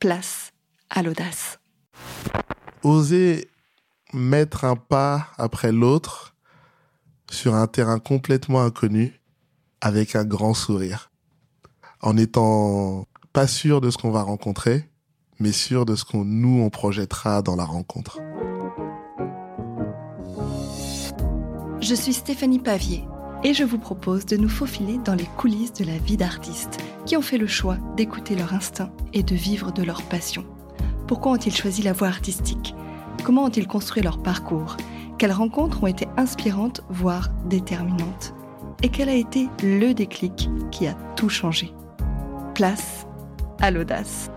[0.00, 0.52] place
[0.88, 1.60] à l'audace.
[2.82, 3.48] Oser
[4.12, 6.34] mettre un pas après l'autre
[7.30, 9.20] sur un terrain complètement inconnu
[9.80, 11.10] avec un grand sourire.
[12.02, 14.88] En étant pas sûr de ce qu'on va rencontrer,
[15.38, 18.18] mais sûr de ce qu'on nous on projettera dans la rencontre.
[21.80, 23.04] Je suis Stéphanie Pavier
[23.42, 27.16] et je vous propose de nous faufiler dans les coulisses de la vie d'artistes qui
[27.16, 30.44] ont fait le choix d'écouter leur instinct et de vivre de leur passion.
[31.06, 32.74] Pourquoi ont-ils choisi la voie artistique?
[33.24, 34.76] Comment ont-ils construit leur parcours?
[35.18, 38.34] Quelles rencontres ont été inspirantes, voire déterminantes?
[38.82, 41.72] Et quel a été le déclic qui a tout changé?
[42.54, 43.06] Place
[43.60, 44.30] à l'audace.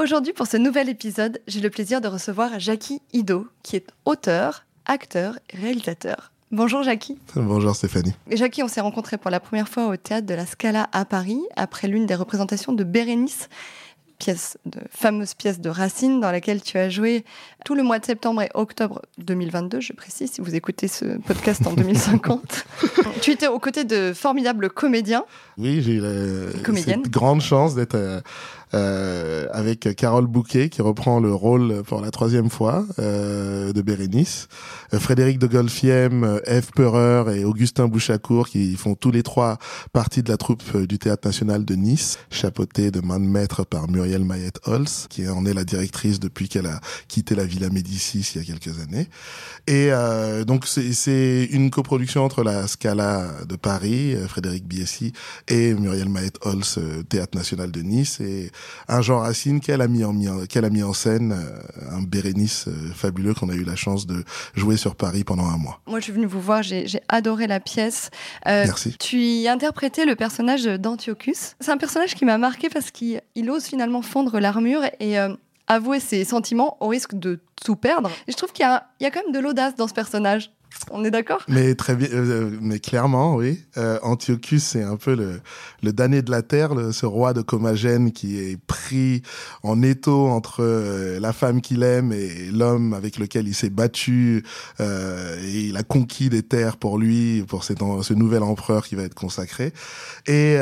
[0.00, 4.64] Aujourd'hui, pour ce nouvel épisode, j'ai le plaisir de recevoir Jackie Ido, qui est auteur,
[4.86, 6.32] acteur et réalisateur.
[6.50, 7.18] Bonjour Jackie.
[7.36, 8.14] Bonjour Stéphanie.
[8.30, 11.42] Jackie, on s'est rencontrés pour la première fois au théâtre de la Scala à Paris,
[11.54, 13.50] après l'une des représentations de Bérénice,
[14.18, 17.26] pièce de fameuse pièce de Racine dans laquelle tu as joué
[17.66, 21.66] tout le mois de septembre et octobre 2022, je précise, si vous écoutez ce podcast
[21.66, 22.64] en 2050.
[23.20, 25.24] tu étais aux côtés de formidables comédiens.
[25.58, 28.22] Oui, j'ai eu la cette grande chance d'être
[28.74, 33.82] euh, euh, avec Carole Bouquet qui reprend le rôle pour la troisième fois euh, de
[33.82, 34.48] Bérénice,
[34.94, 39.58] euh, Frédéric de Golfiem, Eve Peurer et Augustin Bouchacourt qui font tous les trois
[39.92, 43.88] partie de la troupe du Théâtre National de Nice, chapeautée de main de maître par
[43.88, 48.40] Muriel Mayette-Holz, qui en est la directrice depuis qu'elle a quitté la Villa Médicis il
[48.40, 49.08] y a quelques années.
[49.66, 55.12] Et euh, donc c'est une coproduction entre la Scala de Paris, Frédéric Biessi,
[55.48, 58.20] et Muriel Mayette-Holz, Théâtre National de Nice.
[58.20, 58.50] Et
[58.88, 60.14] un Jean Racine qu'elle a mis en,
[60.46, 64.06] qu'elle a mis en scène, euh, un Bérénice euh, fabuleux qu'on a eu la chance
[64.06, 65.80] de jouer sur Paris pendant un mois.
[65.86, 68.10] Moi, je suis venue vous voir, j'ai adoré la pièce.
[68.46, 68.96] Euh, Merci.
[68.98, 71.54] Tu y interprétais le personnage d'Antiochus.
[71.60, 75.16] C'est un personnage qui m'a marqué parce qu'il ose finalement fondre l'armure et
[75.66, 78.10] avouer ses sentiments au risque de tout perdre.
[78.26, 80.52] Et je trouve qu'il y, y a quand même de l'audace dans ce personnage.
[80.90, 81.42] On est d'accord?
[81.48, 83.60] Mais très bien, euh, mais clairement, oui.
[83.76, 85.40] Euh, Antiochus, c'est un peu le,
[85.82, 89.22] le damné de la terre, ce roi de Comagène qui est pris
[89.62, 94.44] en étau entre euh, la femme qu'il aime et l'homme avec lequel il s'est battu.
[94.80, 98.94] Euh, et il a conquis des terres pour lui, pour cet, ce nouvel empereur qui
[98.94, 99.72] va être consacré.
[100.26, 100.58] Et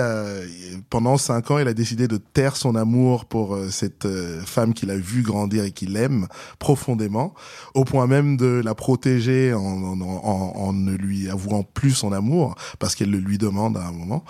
[0.90, 4.06] pendant cinq ans, il a décidé de taire son amour pour cette
[4.44, 6.26] femme qu'il a vue grandir et qu'il aime
[6.58, 7.34] profondément,
[7.75, 12.54] au point même de la protéger en, en en, ne lui avouant plus son amour
[12.78, 14.25] parce qu'elle le lui demande à un moment.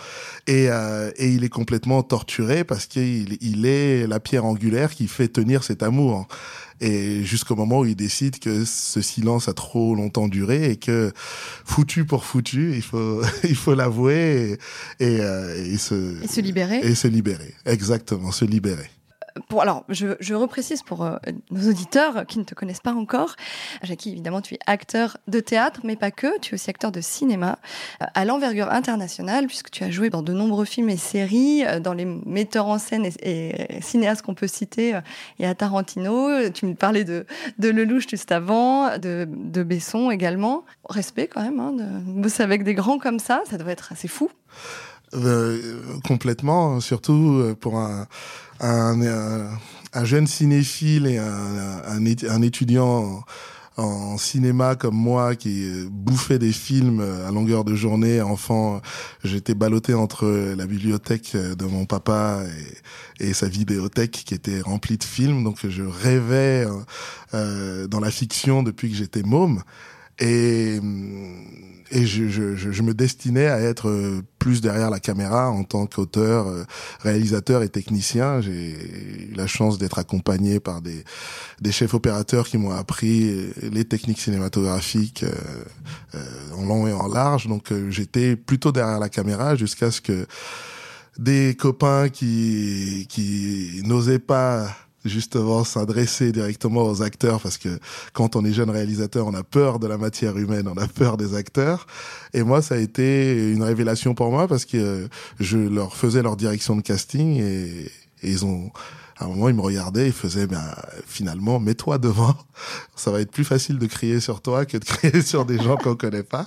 [0.46, 5.08] Et, euh, et il est complètement torturé parce qu'il il est la pierre angulaire qui
[5.08, 6.26] fait tenir cet amour.
[6.80, 11.12] Et jusqu'au moment où il décide que ce silence a trop longtemps duré et que
[11.64, 14.58] foutu pour foutu, il faut il faut l'avouer
[15.00, 16.78] et, et, euh, se, et se libérer.
[16.78, 18.90] Et se libérer, exactement, se libérer
[19.60, 21.16] alors, je, je reprécise pour euh,
[21.50, 23.36] nos auditeurs qui ne te connaissent pas encore.
[23.82, 26.38] Jackie, évidemment, tu es acteur de théâtre, mais pas que.
[26.40, 27.58] Tu es aussi acteur de cinéma
[28.02, 31.80] euh, à l'envergure internationale, puisque tu as joué dans de nombreux films et séries, euh,
[31.80, 34.98] dans les metteurs en scène et, cinéastes qu'on peut citer,
[35.38, 36.48] et à Tarantino.
[36.50, 37.26] Tu me parlais de,
[37.58, 40.64] de Lelouch juste avant, de, de Besson également.
[40.88, 44.08] Respect quand même, hein, de bosser avec des grands comme ça, ça doit être assez
[44.08, 44.30] fou.
[46.04, 48.06] Complètement, surtout pour un
[48.60, 49.58] un,
[49.92, 53.24] un, jeune cinéphile et un, étudiant
[53.76, 58.80] en, cinéma comme moi qui bouffait des films à longueur de journée, enfant,
[59.22, 60.26] j'étais ballotté entre
[60.56, 62.42] la bibliothèque de mon papa
[63.20, 65.44] et, sa vidéothèque qui était remplie de films.
[65.44, 66.66] Donc je rêvais
[67.34, 69.62] euh, dans la fiction depuis que j'étais môme.
[70.18, 70.80] Et
[71.90, 75.86] et je, je, je, me destinais à être euh, plus derrière la caméra en tant
[75.86, 76.64] qu'auteur, euh,
[77.00, 78.40] réalisateur et technicien.
[78.40, 81.04] J'ai eu la chance d'être accompagné par des,
[81.60, 85.24] des chefs opérateurs qui m'ont appris euh, les techniques cinématographiques
[86.56, 87.46] en long et en large.
[87.46, 90.26] Donc j'étais plutôt derrière la caméra jusqu'à ce que
[91.18, 94.68] des copains qui, qui n'osaient pas
[95.04, 97.78] justement s'adresser directement aux acteurs parce que
[98.12, 101.16] quand on est jeune réalisateur, on a peur de la matière humaine, on a peur
[101.16, 101.86] des acteurs.
[102.34, 105.08] Et moi, ça a été une révélation pour moi parce que
[105.40, 107.90] je leur faisais leur direction de casting et,
[108.24, 108.72] ils ont
[109.18, 110.62] à un moment, il me regardait, il faisait, ben,
[111.06, 112.36] finalement, mets-toi devant.
[112.96, 115.76] Ça va être plus facile de crier sur toi que de crier sur des gens
[115.76, 116.46] qu'on connaît pas.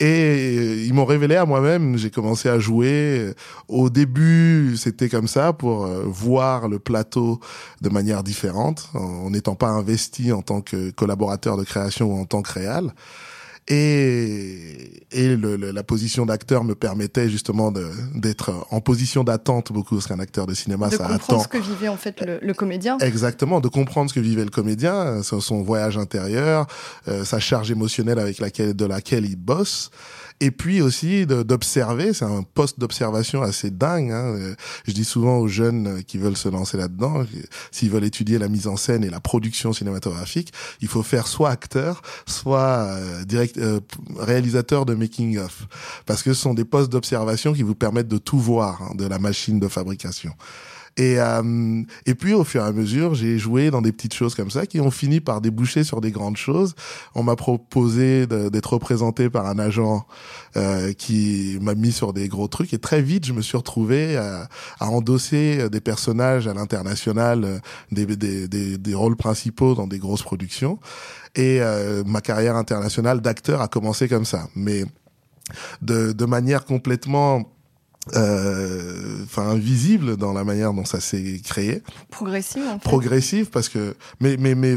[0.00, 1.96] Et ils m'ont révélé à moi-même.
[1.96, 3.34] J'ai commencé à jouer.
[3.68, 7.38] Au début, c'était comme ça pour euh, voir le plateau
[7.82, 12.24] de manière différente, en n'étant pas investi en tant que collaborateur de création ou en
[12.24, 12.92] tant que réal.
[13.68, 17.72] Et et le, la position d'acteur me permettait justement
[18.14, 21.58] d'être en position d'attente beaucoup parce qu'un acteur de cinéma de ça comprendre ce que
[21.58, 22.98] vivait en fait le, le, comédien.
[22.98, 26.66] Exactement de comprendre ce que vivait le comédien son, voyage intérieur
[27.08, 29.90] euh, sa charge émotionnelle avec laquelle de laquelle il bosse
[30.40, 34.10] et puis aussi d'observer, c'est un poste d'observation assez dingue.
[34.10, 34.54] Hein.
[34.86, 37.24] Je dis souvent aux jeunes qui veulent se lancer là-dedans,
[37.70, 41.50] s'ils veulent étudier la mise en scène et la production cinématographique, il faut faire soit
[41.50, 43.80] acteur, soit euh, direct, euh,
[44.18, 45.66] réalisateur de making of,
[46.06, 49.06] parce que ce sont des postes d'observation qui vous permettent de tout voir hein, de
[49.06, 50.32] la machine de fabrication.
[50.98, 54.34] Et, euh, et puis au fur et à mesure, j'ai joué dans des petites choses
[54.34, 56.74] comme ça qui ont fini par déboucher sur des grandes choses.
[57.14, 60.04] On m'a proposé d'être représenté par un agent
[60.56, 64.16] euh, qui m'a mis sur des gros trucs et très vite, je me suis retrouvé
[64.16, 64.48] à,
[64.80, 67.58] à endosser des personnages à l'international, euh,
[67.92, 70.78] des, des, des, des, rôles principaux dans des grosses productions.
[71.36, 74.84] Et euh, ma carrière internationale d'acteur a commencé comme ça, mais
[75.82, 77.44] de, de manière complètement
[78.14, 81.82] euh, enfin visible dans la manière dont ça s'est créé.
[82.10, 82.62] Progressive.
[82.66, 82.84] En fait.
[82.84, 84.76] Progressive parce que mais mais mais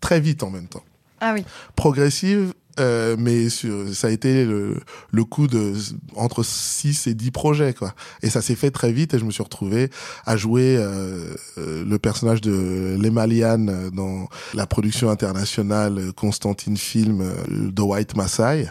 [0.00, 0.84] très vite en même temps.
[1.20, 1.44] Ah oui.
[1.76, 2.52] Progressive.
[2.78, 5.72] Euh, mais sur, ça a été le, le coup de
[6.14, 9.32] entre 6 et 10 projets quoi et ça s'est fait très vite et je me
[9.32, 9.90] suis retrouvé
[10.24, 17.70] à jouer euh, euh le personnage de Lemalian dans la production internationale Constantine Film euh,
[17.74, 18.68] The White Maasai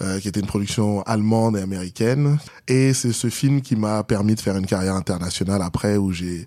[0.00, 2.38] euh, qui était une production allemande et américaine.
[2.68, 6.46] Et c'est ce film qui m'a permis de faire une carrière internationale après, où j'ai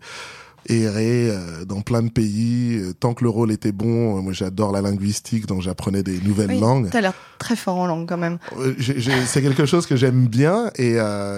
[0.69, 2.77] erré euh, dans plein de pays.
[2.77, 6.51] Euh, tant que le rôle était bon, moi j'adore la linguistique, donc j'apprenais des nouvelles
[6.51, 6.89] oui, langues.
[6.91, 8.37] T'as l'air très fort en langue quand même.
[8.79, 10.97] c'est quelque chose que j'aime bien et,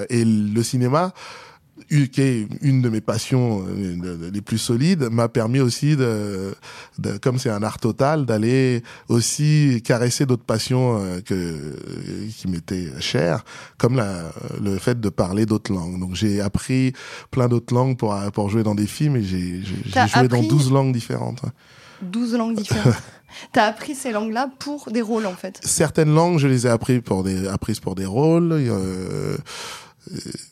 [0.09, 1.13] et le cinéma
[1.89, 6.55] qui est une de mes passions euh, les plus solides, m'a permis aussi de,
[6.99, 11.77] de comme c'est un art total, d'aller aussi caresser d'autres passions euh, que
[12.35, 13.43] qui m'étaient chères,
[13.77, 14.31] comme la,
[14.61, 15.99] le fait de parler d'autres langues.
[15.99, 16.93] Donc j'ai appris
[17.31, 20.93] plein d'autres langues pour pour jouer dans des films et j'ai joué dans 12 langues
[20.93, 21.41] différentes.
[22.01, 22.95] 12 langues différentes.
[23.51, 25.59] T'as appris ces langues-là pour des rôles en fait.
[25.63, 28.51] Certaines langues, je les ai appris pour des apprises pour des rôles.
[28.51, 29.37] Euh,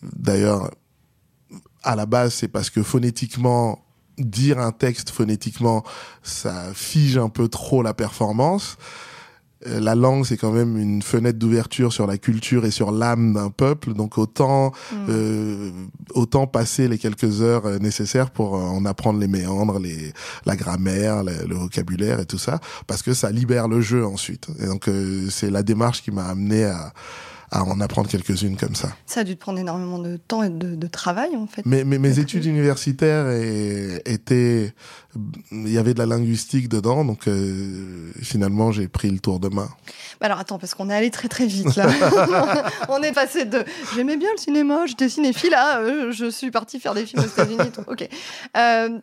[0.01, 0.71] D'ailleurs,
[1.83, 3.79] à la base, c'est parce que phonétiquement,
[4.17, 5.83] dire un texte phonétiquement,
[6.21, 8.77] ça fige un peu trop la performance.
[9.67, 13.33] Euh, la langue, c'est quand même une fenêtre d'ouverture sur la culture et sur l'âme
[13.33, 14.95] d'un peuple, donc autant mmh.
[15.09, 15.71] euh,
[16.15, 20.13] autant passer les quelques heures euh, nécessaires pour euh, en apprendre les méandres, les
[20.45, 24.47] la grammaire, le, le vocabulaire et tout ça, parce que ça libère le jeu ensuite.
[24.59, 26.91] Et donc euh, c'est la démarche qui m'a amené à
[27.51, 28.95] à en apprendre quelques-unes comme ça.
[29.05, 31.63] Ça a dû te prendre énormément de temps et de, de travail en fait.
[31.65, 33.29] Mais, mais mes études universitaires
[34.05, 34.73] étaient,
[35.51, 39.49] il y avait de la linguistique dedans, donc euh, finalement j'ai pris le tour de
[39.49, 39.69] main.
[40.19, 41.89] Bah alors attends, parce qu'on est allé très très vite là.
[42.89, 43.65] on est passé de
[43.95, 47.27] j'aimais bien le cinéma, j'étais cinéphile, à euh, je suis partie faire des films aux
[47.27, 47.71] États-Unis.
[47.87, 48.07] ok.
[48.55, 48.99] Euh,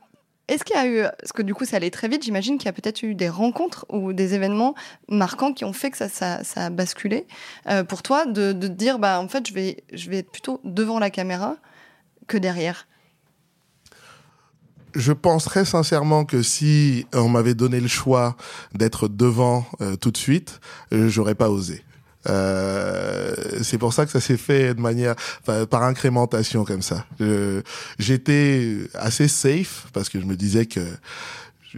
[0.49, 2.67] est-ce qu'il y a eu, parce que du coup ça allait très vite, j'imagine qu'il
[2.67, 4.75] y a peut-être eu des rencontres ou des événements
[5.09, 7.27] marquants qui ont fait que ça, ça, ça a basculé
[7.69, 10.61] euh, pour toi, de, de dire bah en fait je vais, je vais être plutôt
[10.65, 11.57] devant la caméra
[12.27, 12.87] que derrière.
[14.95, 18.37] Je penserais sincèrement que si on m'avait donné le choix
[18.75, 20.61] d'être devant euh, tout de suite,
[20.93, 21.85] euh, j'aurais pas osé.
[22.29, 25.15] Euh, c'est pour ça que ça s'est fait de manière
[25.71, 27.07] par incrémentation comme ça.
[27.99, 30.81] J'étais assez safe parce que je me disais que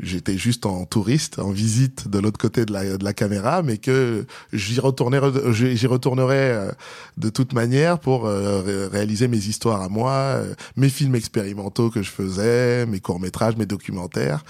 [0.03, 3.79] j'étais juste en touriste, en visite de l'autre côté de la, de la caméra, mais
[3.79, 6.73] que j'y retournerai, j'y retournerai euh,
[7.17, 12.03] de toute manière pour euh, réaliser mes histoires à moi, euh, mes films expérimentaux que
[12.03, 14.45] je faisais, mes courts métrages, mes documentaires,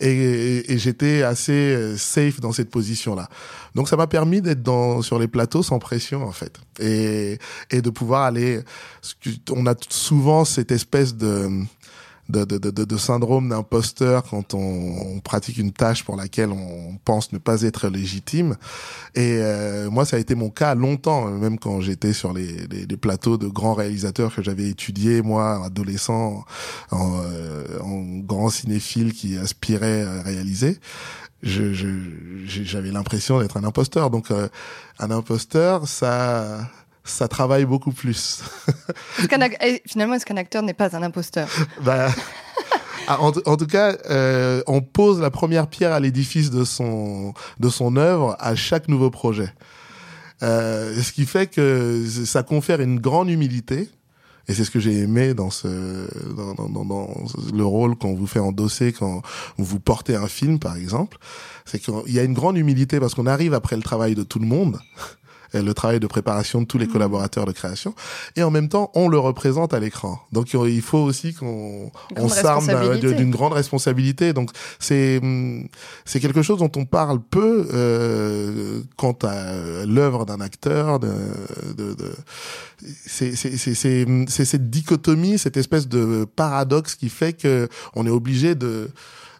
[0.00, 3.28] et, j'étais assez safe dans cette position-là.
[3.74, 7.38] Donc ça m'a permis d'être dans sur les plateaux sans pression en fait, et
[7.70, 8.60] et de pouvoir aller.
[9.50, 11.48] On a souvent cette espèce de
[12.28, 17.32] de, de, de, de syndrome d'imposteur quand on, pratique une tâche pour laquelle on pense
[17.32, 18.56] ne pas être légitime.
[19.14, 22.86] Et euh, moi, ça a été mon cas longtemps, même quand j'étais sur les, les,
[22.86, 26.44] les, plateaux de grands réalisateurs que j'avais étudiés, moi, adolescent,
[26.90, 30.78] en, euh, en grand cinéphile qui aspirait à réaliser
[31.42, 34.10] j'avais je, l'impression d'être un imposteur.
[34.10, 34.48] Donc, euh,
[34.98, 36.68] un imposteur, ça,
[37.06, 38.42] ça travaille beaucoup plus.
[39.18, 41.48] est finalement, est-ce qu'un acteur n'est pas un imposteur?
[41.82, 42.08] Bah,
[43.08, 47.34] ah, en, en, tout cas, euh, on pose la première pierre à l'édifice de son
[47.60, 49.52] de son œuvre à chaque nouveau projet.
[50.42, 53.88] Euh, ce qui fait que ça confère une grande humilité
[54.48, 57.14] Et c'est ce que j'ai aimé dans ce dans, dans, dans,
[57.54, 59.22] le rôle qu'on vous fait endosser quand
[59.56, 61.18] vous portez un film, par exemple.
[61.64, 64.40] C'est qu'il y a une grande humilité parce qu'on arrive après le travail de tout
[64.40, 64.78] le monde
[65.52, 66.92] le travail de préparation de tous les mmh.
[66.92, 67.94] collaborateurs de création,
[68.36, 70.20] et en même temps, on le représente à l'écran.
[70.32, 74.32] Donc il faut aussi qu'on on s'arme d'une grande responsabilité.
[74.32, 75.68] Donc c'est mmh,
[76.04, 80.98] c'est quelque chose dont on parle peu euh, quant à l'œuvre d'un acteur.
[80.98, 81.12] De,
[81.76, 82.12] de, de
[83.06, 88.90] c'est cette dichotomie, cette espèce de paradoxe qui fait que on est obligé de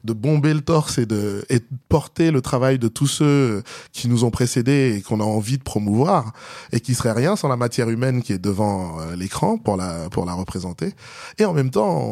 [0.06, 4.24] de bomber le torse et de, et porter le travail de tous ceux qui nous
[4.24, 6.32] ont précédés et qu'on a envie de promouvoir
[6.72, 10.08] et qui serait rien sans la matière humaine qui est devant euh, l'écran pour la
[10.10, 10.94] pour la représenter.
[11.38, 12.02] Et en même temps,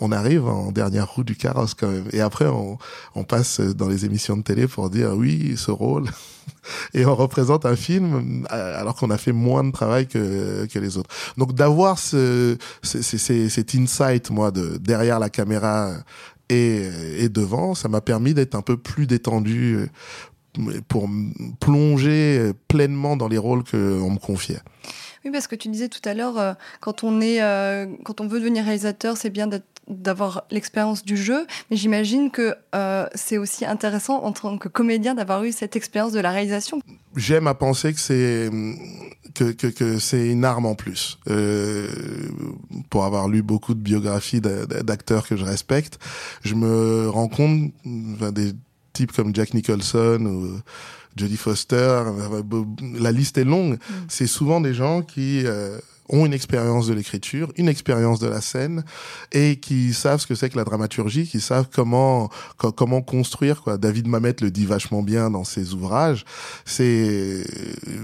[0.00, 2.08] on, arrive en dernière roue du carrosse quand même.
[2.12, 2.78] Et après, on,
[3.14, 6.06] on passe dans les émissions de télé pour dire oui, ce rôle.
[6.94, 10.78] et on représente un film euh, alors qu'on a fait moins de travail que, que
[10.78, 11.10] les autres.
[11.36, 15.92] Donc d'avoir ce, ce, cet insight, moi, de derrière la caméra
[16.48, 16.88] et,
[17.18, 21.08] et devant, ça m'a permis d'être un peu plus détendu euh, pour
[21.60, 24.60] plonger pleinement dans les rôles qu'on me confiait.
[25.24, 28.28] Oui, parce que tu disais tout à l'heure, euh, quand on est, euh, quand on
[28.28, 29.48] veut devenir réalisateur, c'est bien
[29.88, 32.54] d'avoir l'expérience du jeu, mais j'imagine que
[33.14, 36.80] c'est aussi intéressant en tant que comédien d'avoir eu cette expérience de la réalisation.
[37.16, 38.50] J'aime à penser que c'est
[39.38, 41.18] que, que, que c'est une arme en plus.
[41.28, 41.88] Euh,
[42.90, 45.98] pour avoir lu beaucoup de biographies d'acteurs que je respecte,
[46.42, 48.52] je me rends compte des
[48.92, 50.60] types comme Jack Nicholson ou
[51.16, 52.02] Jodie Foster,
[52.98, 53.74] la liste est longue.
[53.74, 53.94] Mm.
[54.08, 55.78] C'est souvent des gens qui euh,
[56.08, 58.84] ont une expérience de l'écriture, une expérience de la scène
[59.32, 63.78] et qui savent ce que c'est que la dramaturgie, qui savent comment comment construire quoi.
[63.78, 66.24] David Mamet le dit vachement bien dans ses ouvrages.
[66.64, 67.44] C'est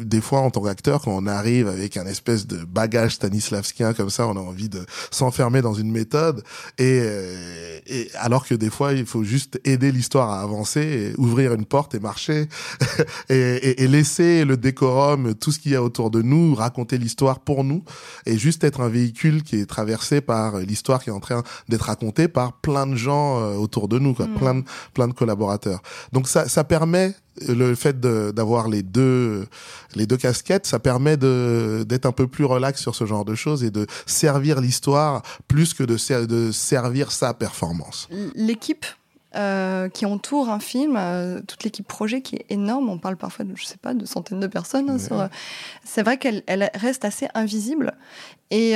[0.03, 4.11] des fois en tant qu'acteur quand on arrive avec un espèce de bagage stanislavskien comme
[4.11, 6.43] ça, on a envie de s'enfermer dans une méthode
[6.79, 7.03] et,
[7.87, 11.95] et alors que des fois il faut juste aider l'histoire à avancer, ouvrir une porte
[11.95, 12.49] et marcher
[13.29, 17.65] et, laisser le décorum, tout ce qu'il y a autour de nous, raconter l'histoire pour
[17.65, 17.85] nous
[18.27, 21.83] et juste être un véhicule qui est traversé par l'histoire qui est en train d'être
[21.83, 24.35] racontée par plein de gens euh, autour de nous, quoi, mm.
[24.35, 25.83] plein de, plein de collaborateurs.
[26.13, 27.15] Donc ça, ça permet
[27.49, 29.47] le fait d'avoir les deux
[29.95, 33.35] les deux casquettes, ça permet de d'être un peu plus relax sur ce genre de
[33.35, 38.09] choses et de servir l'histoire plus que de, de servir sa performance.
[38.35, 38.87] L'équipe
[39.37, 42.89] euh, qui entoure un film, euh, toute l'équipe projet qui est énorme.
[42.89, 44.91] On parle parfois de, je sais pas, de centaines de personnes.
[44.91, 45.29] Hein, euh,
[45.85, 47.95] c'est vrai qu'elle elle reste assez invisible.
[48.51, 48.75] Et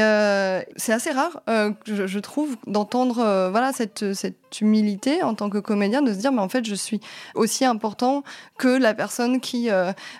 [0.76, 1.40] c'est assez rare,
[1.86, 6.32] je, je, trouve, d'entendre voilà cette, cette humilité en tant que comédien, de se dire,
[6.32, 7.00] mais en fait, je suis
[7.36, 8.24] aussi important
[8.58, 9.68] que la personne qui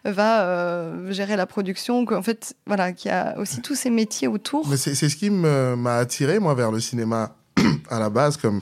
[0.05, 4.69] va gérer la production, qu'en fait, voilà, qui a aussi tous ces métiers autour.
[4.69, 7.35] Mais c'est ce qui m'a attiré, moi, vers le cinéma
[7.91, 8.61] à la base, comme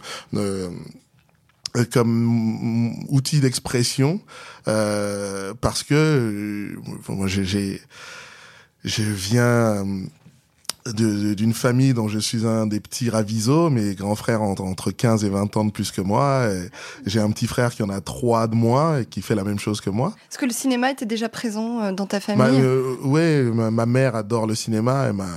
[1.85, 4.21] comme outil d'expression
[4.69, 6.77] euh, parce que euh,
[7.09, 7.81] moi j'ai
[8.85, 9.85] je viens
[10.95, 13.71] d'une famille dont je suis un des petits ravisos.
[13.71, 16.49] Mes grands frères ont entre 15 et 20 ans de plus que moi.
[17.05, 19.59] J'ai un petit frère qui en a trois de moins et qui fait la même
[19.59, 20.15] chose que moi.
[20.31, 22.61] Est-ce que le cinéma était déjà présent euh, dans ta famille?
[22.61, 25.07] euh, Oui, ma, mère adore le cinéma.
[25.09, 25.29] Elle m'a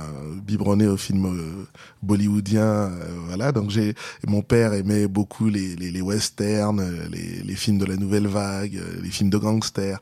[0.42, 1.66] biberonné au film euh,
[2.02, 2.90] bollywoodien.
[3.26, 3.94] voilà, donc j'ai
[4.26, 8.80] mon père aimait beaucoup les, les, les westerns, les, les, films de la nouvelle vague,
[9.02, 9.98] les films de gangsters.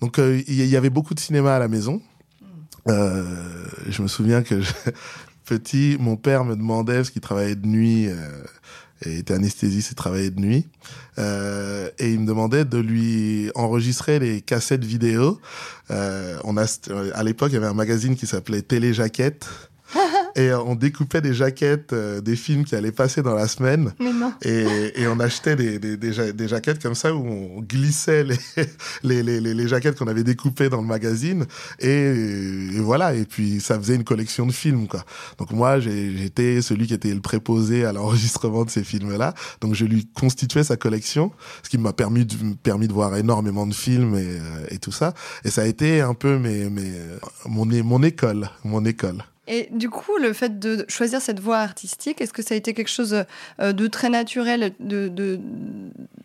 [0.00, 2.00] Donc il y avait beaucoup de cinéma à la maison.
[2.88, 3.24] Euh,
[3.88, 4.60] je me souviens que
[5.44, 8.16] petit, mon père me demandait, parce qu'il travaillait de nuit, euh,
[9.04, 10.68] et était anesthésiste et travaillait de nuit,
[11.18, 15.40] euh, et il me demandait de lui enregistrer les cassettes vidéo.
[15.90, 16.66] Euh, on a,
[17.14, 19.48] à l'époque, il y avait un magazine qui s'appelait Téléjaquette
[20.36, 23.92] et on découpait des jaquettes euh, des films qui allaient passer dans la semaine.
[23.98, 24.32] Mais non.
[24.42, 28.24] Et, et on achetait des, des, des, des, jaquettes comme ça où on glissait
[29.02, 31.46] les, les, les, les jaquettes qu'on avait découpées dans le magazine.
[31.78, 33.14] Et, voilà.
[33.14, 35.04] Et puis ça faisait une collection de films, quoi.
[35.38, 39.34] Donc moi, j'étais celui qui était le préposé à l'enregistrement de ces films-là.
[39.60, 41.32] Donc je lui constituais sa collection,
[41.62, 44.92] ce qui m'a permis de, permis de voir énormément de films et, euh, et tout
[44.92, 45.14] ça.
[45.44, 46.92] Et ça a été un peu mes, mes,
[47.46, 49.24] mon, mon école, mon école.
[49.52, 52.72] Et du coup, le fait de choisir cette voie artistique, est-ce que ça a été
[52.72, 53.24] quelque chose
[53.58, 55.40] euh, de très naturel, de,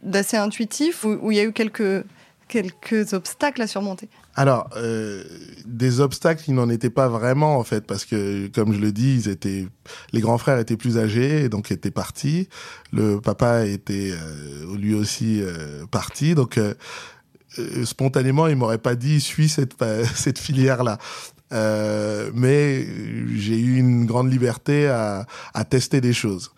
[0.03, 2.05] d'assez intuitif, ou, il y a eu quelques,
[2.47, 4.09] quelques obstacles à surmonter?
[4.35, 5.23] Alors, euh,
[5.65, 9.27] des obstacles, il n'en était pas vraiment en fait, parce que comme je le dis,
[9.27, 9.65] étaient,
[10.13, 12.47] les grands frères étaient plus âgés, donc étaient partis.
[12.93, 15.41] Le papa était euh, lui aussi
[15.89, 16.59] parti, donc
[17.85, 19.73] spontanément, il m'aurait pas dit suis cette
[20.15, 20.99] cette filière là.
[21.55, 22.85] Euh, mais
[23.35, 26.51] j'ai eu une grande liberté à, à tester des choses.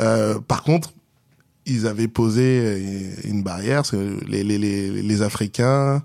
[0.00, 0.92] Euh, par contre,
[1.66, 3.82] ils avaient posé une barrière,
[4.26, 6.02] les, les, les, les Africains,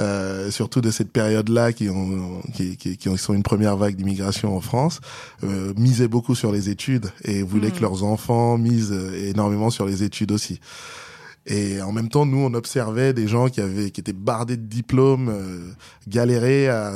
[0.00, 4.56] euh, surtout de cette période-là, qui ont, qui, qui, qui, sont une première vague d'immigration
[4.56, 5.00] en France,
[5.44, 7.82] euh, misaient beaucoup sur les études et voulaient que mm.
[7.82, 10.60] leurs enfants misent énormément sur les études aussi.
[11.50, 14.66] Et en même temps, nous, on observait des gens qui avaient, qui étaient bardés de
[14.66, 15.72] diplômes, euh,
[16.06, 16.92] galérer à,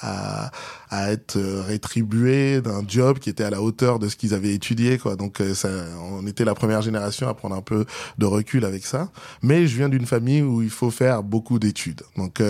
[0.00, 0.50] à,
[0.90, 4.54] à être euh, rétribués d'un job qui était à la hauteur de ce qu'ils avaient
[4.54, 5.16] étudié, quoi.
[5.16, 5.68] Donc, euh, ça,
[6.12, 7.84] on était la première génération à prendre un peu
[8.18, 9.10] de recul avec ça.
[9.42, 12.02] Mais je viens d'une famille où il faut faire beaucoup d'études.
[12.16, 12.42] Donc,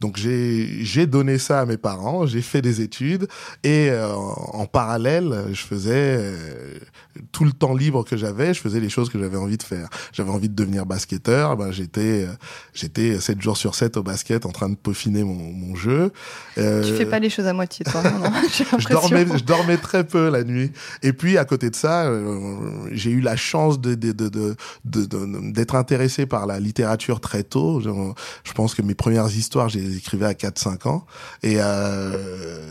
[0.00, 2.26] donc j'ai, j'ai donné ça à mes parents.
[2.26, 3.28] J'ai fait des études
[3.64, 6.34] et en parallèle, je faisais
[7.32, 9.88] tout le temps libre que j'avais, je faisais les choses que j'avais envie de faire.
[10.12, 12.26] J'avais envie de devenir basketteur, ben j'étais
[12.74, 16.12] j'étais 7 jours sur 7 au basket en train de peaufiner mon, mon jeu.
[16.58, 18.30] Euh, tu fais pas les choses à moitié toi, non,
[18.78, 20.72] je dormais je dormais très peu la nuit.
[21.02, 25.04] Et puis à côté de ça, euh, j'ai eu la chance de d'être de, de,
[25.04, 27.80] de, intéressé par la littérature très tôt.
[27.80, 27.90] Je,
[28.44, 31.06] je pense que mes premières histoires, j'ai écrivais à 4 5 ans
[31.42, 32.62] et euh,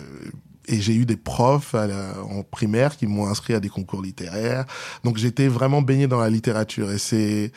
[0.68, 4.66] et j'ai eu des profs en primaire qui m'ont inscrit à des concours littéraires.
[5.04, 7.52] Donc j'étais vraiment baigné dans la littérature et c'est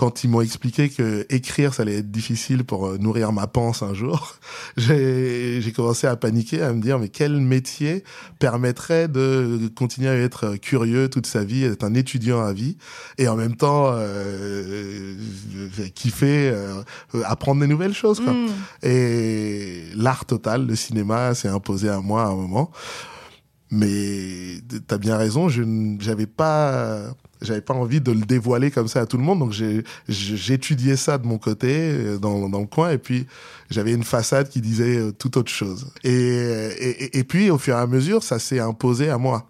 [0.00, 3.82] quand ils m'ont expliqué que écrire ça allait être difficile pour euh, nourrir ma panse
[3.82, 4.34] un jour,
[4.78, 8.02] j'ai commencé à paniquer, à me dire mais quel métier
[8.38, 12.78] permettrait de continuer à être curieux toute sa vie, être un étudiant à vie
[13.18, 15.16] et en même temps euh,
[15.94, 16.82] kiffer, euh,
[17.26, 18.20] apprendre des nouvelles choses.
[18.20, 18.32] Quoi.
[18.32, 18.48] Mm.
[18.82, 22.70] Et l'art total, le cinéma, s'est imposé à moi à un moment.
[23.70, 29.00] Mais t'as bien raison, je n'avais pas j'avais pas envie de le dévoiler comme ça
[29.00, 32.66] à tout le monde, donc j'ai j'étudiais ça de mon côté euh, dans, dans le
[32.66, 33.26] coin, et puis
[33.70, 35.92] j'avais une façade qui disait euh, tout autre chose.
[36.04, 39.48] Et, et, et puis au fur et à mesure, ça s'est imposé à moi.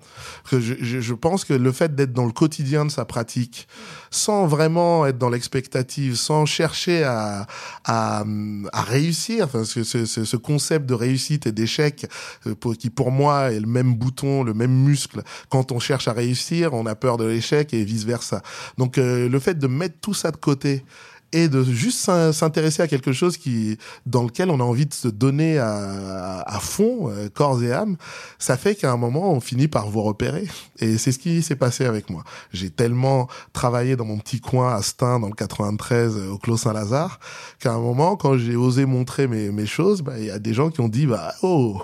[0.50, 3.68] Que je, je, pense que le fait d'être dans le quotidien de sa pratique,
[4.10, 7.46] sans vraiment être dans l'expectative, sans chercher à,
[7.84, 8.24] à,
[8.72, 12.06] à réussir, enfin, ce, ce, ce, concept de réussite et d'échec,
[12.46, 15.22] euh, qui pour moi est le même bouton, le même muscle.
[15.48, 18.42] Quand on cherche à réussir, on a peur de l'échec et vice versa.
[18.78, 20.84] Donc euh, le fait de mettre tout ça de côté
[21.32, 25.08] et de juste s'intéresser à quelque chose qui dans lequel on a envie de se
[25.08, 27.96] donner à, à fond euh, corps et âme
[28.38, 30.46] ça fait qu'à un moment on finit par vous repérer.
[30.78, 32.24] Et c'est ce qui s'est passé avec moi.
[32.52, 36.56] J'ai tellement travaillé dans mon petit coin à Stein dans le 93 euh, au Clos
[36.56, 37.20] Saint-Lazare
[37.58, 40.54] qu'à un moment quand j'ai osé montrer mes, mes choses bah, il y a des
[40.54, 41.80] gens qui ont dit bah oh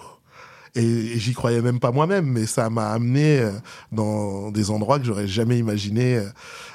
[0.76, 3.50] et, j'y croyais même pas moi-même, mais ça m'a amené euh,
[3.92, 6.28] dans des endroits que j'aurais jamais imaginé euh,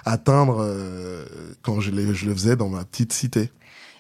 [0.06, 1.26] atteindre euh,
[1.62, 3.52] quand je, je le faisais dans ma petite cité.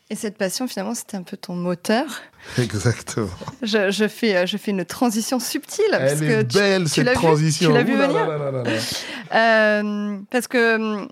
[0.10, 2.06] Et cette passion, finalement, c'était un peu ton moteur.
[2.58, 3.30] Exactement.
[3.62, 5.86] Je, je, fais, je fais une transition subtile.
[5.94, 7.70] Elle parce est que belle, tu, cette transition.
[7.70, 8.28] tu l'as vu venir
[9.34, 11.08] euh, Parce que hum,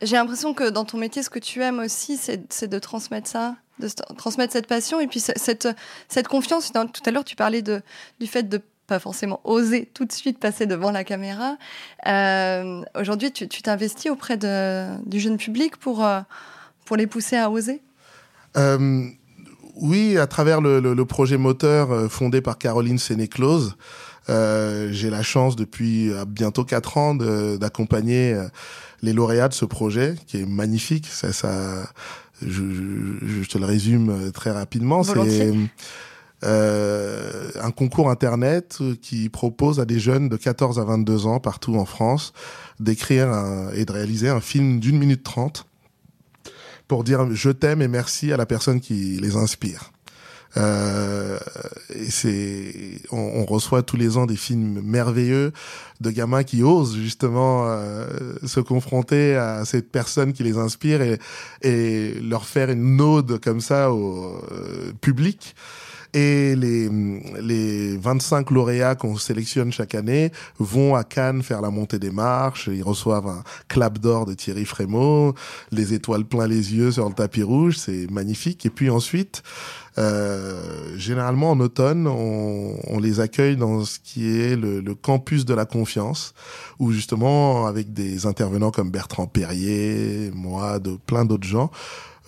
[0.00, 3.56] j'ai l'impression que dans ton métier, ce que tu aimes aussi, c'est de transmettre ça
[3.78, 5.68] de transmettre cette passion et puis cette,
[6.08, 6.72] cette confiance.
[6.72, 7.82] Tout à l'heure, tu parlais de,
[8.20, 11.56] du fait de pas forcément oser tout de suite passer devant la caméra.
[12.06, 16.20] Euh, aujourd'hui, tu t'investis auprès de, du jeune public pour, euh,
[16.84, 17.80] pour les pousser à oser?
[18.56, 19.08] Euh,
[19.76, 23.76] Oui, à travers le, projet moteur fondé par Caroline Sénéclose.
[24.28, 28.38] J'ai la chance depuis bientôt quatre ans d'accompagner
[29.02, 31.06] les lauréats de ce projet qui est magnifique.
[31.06, 31.32] Ça,
[32.42, 32.62] je,
[33.22, 35.02] je, te le résume euh, très rapidement.
[35.02, 35.52] C'est
[36.42, 41.76] euh, un concours internet qui propose à des jeunes de 14 à 22 ans partout
[41.76, 42.32] en France
[42.80, 43.32] d'écrire
[43.74, 45.66] et de réaliser un film d'une minute trente
[46.86, 49.93] pour dire je t'aime et merci à la personne qui les inspire.
[50.56, 51.38] Euh,
[52.08, 55.52] c'est, on, on, reçoit tous les ans des films merveilleux
[56.00, 58.06] de gamins qui osent justement euh,
[58.44, 61.18] se confronter à cette personne qui les inspire et,
[61.62, 65.56] et leur faire une ode comme ça au euh, public.
[66.14, 66.88] Et les,
[67.40, 72.70] les 25 lauréats qu'on sélectionne chaque année vont à Cannes faire la montée des marches.
[72.72, 75.34] Ils reçoivent un clap d'or de Thierry Frémaux,
[75.72, 77.78] les étoiles plein les yeux sur le tapis rouge.
[77.78, 78.64] C'est magnifique.
[78.64, 79.42] Et puis ensuite,
[79.96, 85.44] euh, généralement en automne, on, on, les accueille dans ce qui est le, le, campus
[85.44, 86.34] de la confiance,
[86.80, 91.70] où justement, avec des intervenants comme Bertrand Perrier, moi, de plein d'autres gens,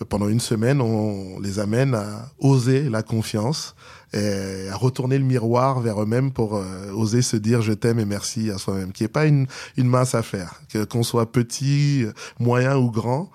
[0.05, 3.75] pendant une semaine, on les amène à oser la confiance
[4.13, 8.05] et à retourner le miroir vers eux-mêmes pour euh, oser se dire je t'aime et
[8.05, 12.05] merci à soi-même, qui est pas une, une mince affaire, que qu'on soit petit,
[12.39, 13.31] moyen ou grand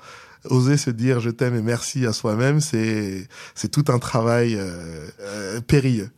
[0.50, 5.06] oser se dire je t'aime et merci à soi-même, c'est c'est tout un travail euh,
[5.20, 6.10] euh, périlleux.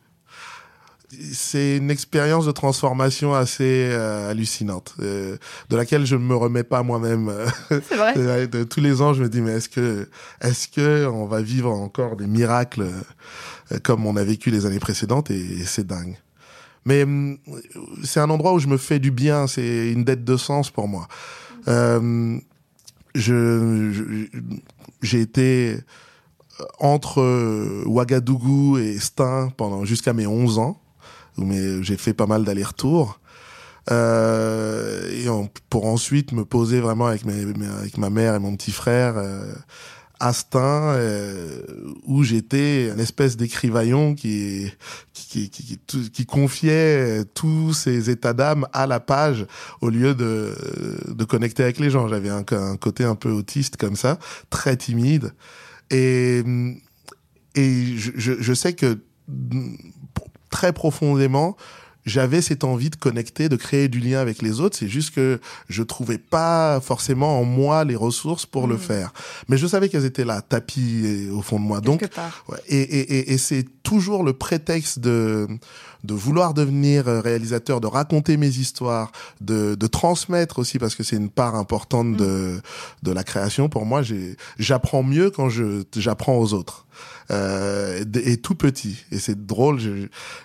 [1.33, 5.37] C'est une expérience de transformation assez euh, hallucinante, euh,
[5.71, 7.33] de laquelle je ne me remets pas moi-même.
[7.69, 8.47] C'est vrai.
[8.47, 10.09] de, tous les ans, je me dis mais est-ce que
[10.41, 12.87] est-ce que on va vivre encore des miracles
[13.73, 15.31] euh, comme on a vécu les années précédentes?
[15.31, 16.17] Et, et c'est dingue.
[16.87, 17.39] Mais hum,
[18.03, 20.89] c'est un endroit où je me fais du bien, c'est une dette de sens pour
[20.89, 21.09] moi.
[21.67, 22.41] Je
[23.93, 24.27] je-
[25.03, 25.77] j'ai été
[26.79, 30.81] entre Ouagadougou et Stein pendant jusqu'à mes 11 ans,
[31.39, 33.21] mes- j'ai fait pas mal d'allers-retours.
[33.91, 35.27] Euh, et
[35.69, 37.25] pour ensuite me poser vraiment avec,
[37.99, 39.53] ma mère et mon petit frère euh,
[40.21, 41.63] à euh,
[42.05, 44.73] où j'étais une espèce d'écrivaillon qui,
[45.13, 49.47] qui, confiait tous ses états d'âme à la page
[49.83, 50.55] au lieu de,
[51.09, 52.09] de connecter avec les gens.
[52.09, 54.19] J'avais un, côté un peu autiste comme ça,
[54.49, 55.35] très timide.
[55.91, 56.43] Et,
[57.55, 58.99] et je, sais que
[60.59, 61.57] très profondément,
[62.07, 64.77] j'avais cette envie de connecter, de créer du lien avec les autres.
[64.79, 65.41] C'est juste que
[65.71, 68.81] je trouvais pas forcément en moi les ressources pour le Mhm.
[68.91, 69.13] faire.
[69.49, 71.81] Mais je savais qu'elles étaient là, tapis au fond de moi.
[71.81, 72.45] Donc, Quelque part.
[72.49, 75.49] Ouais, et, et, et, et c'est toujours le prétexte de,
[76.05, 81.17] de vouloir devenir réalisateur, de raconter mes histoires, de, de transmettre aussi, parce que c'est
[81.17, 82.61] une part importante de,
[83.03, 83.71] de la création.
[83.71, 86.85] Pour moi, j'ai, j'apprends mieux quand je, j'apprends aux autres.
[87.31, 89.05] Euh, et, tout petit.
[89.11, 89.79] Et c'est drôle,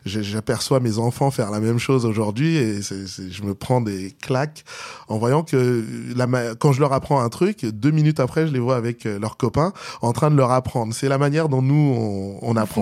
[0.05, 4.12] j'aperçois mes enfants faire la même chose aujourd'hui et c'est, c'est- je me prends des
[4.21, 4.63] claques
[5.07, 5.83] en voyant que
[6.15, 9.05] la, ma- quand je leur apprends un truc, deux minutes après, je les vois avec
[9.05, 10.93] euh, leurs copains en train de leur apprendre.
[10.93, 12.81] C'est la manière dont nous, on, on apprend,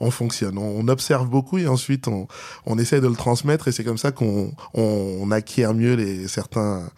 [0.00, 0.58] on, on fonctionne.
[0.58, 2.26] On, on observe beaucoup et ensuite on,
[2.64, 6.28] on essaie de le transmettre et c'est comme ça qu'on on, on acquiert mieux les,
[6.28, 6.88] certains,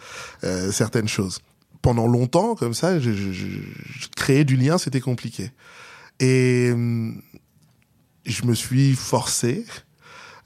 [0.44, 1.40] euh, certaines choses.
[1.82, 5.50] Pendant longtemps, comme ça, je, je, je- je- créer du lien, c'était compliqué.
[6.20, 7.20] Et hum,
[8.24, 9.64] je me suis forcé.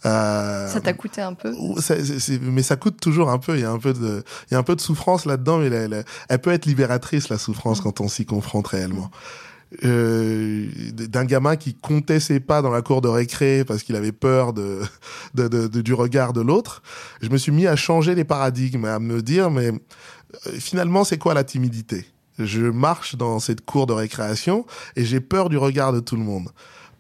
[0.05, 1.53] euh, Ça t'a coûté un peu.
[2.43, 3.57] Mais ça coûte toujours un peu.
[3.57, 5.69] Il y a un peu de, il y a un peu de souffrance là-dedans, mais
[5.71, 9.11] la- la- elle peut être libératrice la souffrance quand on s'y confronte réellement.
[9.85, 14.13] Euh, d'un gamin qui comptait ses pas dans la cour de récré parce qu'il avait
[14.13, 14.83] peur de,
[15.35, 16.83] de, de- de- du regard de l'autre,
[17.23, 19.73] je me suis mis à changer les paradigmes, à me dire mais euh,
[20.59, 22.05] finalement c'est quoi la timidité?
[22.39, 24.67] Je marche dans cette cour de récréation
[24.97, 26.49] et j'ai peur du regard de tout le monde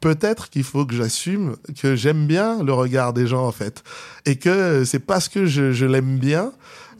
[0.02, 3.82] peut-être qu'il faut que j'assume que j'aime bien le regard des gens en fait
[4.26, 6.52] et que c'est parce que je, l'aime bien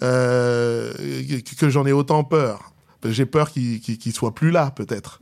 [0.03, 0.92] euh,
[1.59, 2.73] que, j'en ai autant peur.
[3.05, 5.18] J'ai peur qu'il qu'il soit plus là peut-être.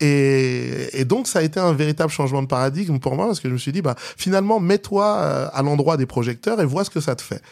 [0.00, 3.48] Et, et donc ça a été un véritable changement de paradigme pour moi parce que
[3.48, 6.90] je me suis dit bah finalement mets-toi euh, à l'endroit des projecteurs et vois ce
[6.90, 7.42] que ça te fait.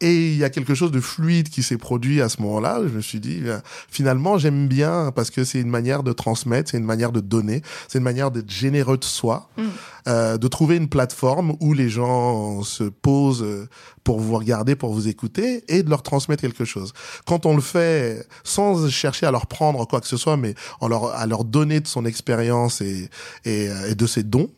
[0.00, 2.80] Et il y a quelque chose de fluide qui s'est produit à ce moment-là.
[2.82, 3.58] Je me suis dit, euh,
[3.90, 7.62] finalement, j'aime bien parce que c'est une manière de transmettre, c'est une manière de donner,
[7.88, 9.62] c'est une manière d'être généreux de soi, Mm.
[10.08, 13.68] euh, de trouver une plateforme où les gens se posent euh,
[14.04, 16.92] pour vous regarder, pour vous écouter et de leur transmettre quelque chose.
[17.26, 20.88] Quand on le fait sans chercher à leur prendre quoi que ce soit, mais en
[20.88, 23.08] leur, à leur donner de son expérience et,
[23.44, 24.48] et, euh, et de ses dons,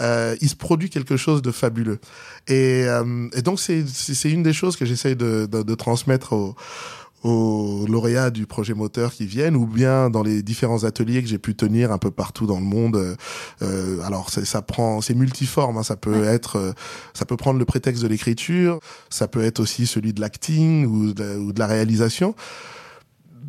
[0.00, 1.98] euh, il se produit quelque chose de fabuleux.
[2.48, 3.84] Et, euh, et donc c'est
[4.30, 6.54] une des choses que j'essaye de, de, de transmettre aux,
[7.22, 11.36] aux lauréats du projet moteur qui viennent ou bien dans les différents ateliers que j'ai
[11.38, 12.96] pu tenir un peu partout dans le monde.
[12.96, 13.14] Euh,
[13.62, 15.76] euh, alors c'est- ça prend, c'est multiforme.
[15.76, 16.26] hein, ça peut Ouais.
[16.26, 16.72] être, euh,
[17.12, 21.10] ça peut prendre le prétexte de l'écriture, ça peut être aussi celui de l'acting ou
[21.10, 22.34] ou de la réalisation.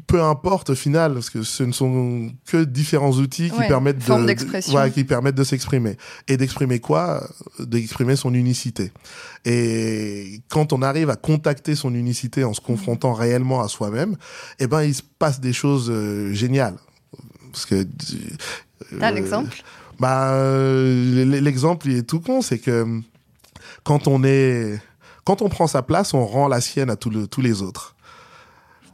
[0.08, 3.98] Peu importe au final, parce que ce ne sont que différents outils qui Ouais, permettent
[4.00, 7.28] de, de- voilà, qui permettent de s'exprimer et d'exprimer quoi,
[7.60, 8.92] d'exprimer son unicité.
[9.46, 14.16] Et quand on arrive à contacter son unicité en se confrontant réellement à soi-même,
[14.60, 16.76] eh ben il se passe des choses euh, géniales.
[17.52, 17.86] Parce que
[19.00, 19.56] T'as un euh, exemple
[20.00, 22.86] bah, euh, l'exemple il est tout con, c'est que
[23.84, 24.82] quand on est,
[25.26, 27.91] quand on prend sa place, on rend la sienne à le- tous les autres.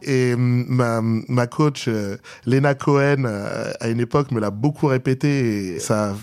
[0.03, 5.75] Et ma, ma coach, euh, Lena Cohen, euh, à une époque, me l'a beaucoup répété
[5.75, 6.15] et ça,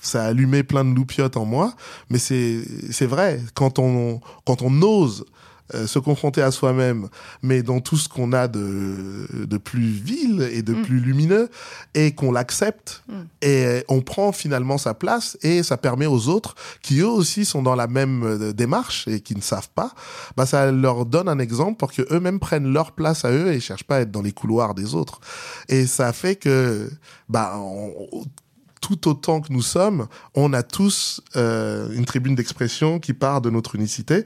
[0.00, 1.74] ça a allumé plein de loupiotes en moi.
[2.10, 5.24] Mais c'est, c'est vrai, quand on, quand on ose
[5.74, 7.08] euh, se confronter à soi-même,
[7.42, 10.82] mais dans tout ce qu'on a de, de plus vil et de Mm.
[10.82, 11.48] plus lumineux,
[11.94, 13.12] et qu'on l'accepte, Mm.
[13.42, 17.62] et on prend finalement sa place, et ça permet aux autres, qui eux aussi sont
[17.62, 19.92] dans la même euh, démarche et qui ne savent pas,
[20.36, 23.60] bah ça leur donne un exemple pour que eux-mêmes prennent leur place à eux et
[23.60, 25.20] cherchent pas à être dans les couloirs des autres.
[25.68, 26.90] Et ça fait que,
[27.28, 28.24] bah, on-
[28.80, 33.48] tout autant que nous sommes, on a tous euh, une tribune d'expression qui part de
[33.48, 34.24] notre unicité